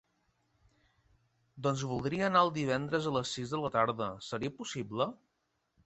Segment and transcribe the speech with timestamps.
[1.67, 5.13] Doncs voldria anar el divendres a les sis de la tarda, seria possible?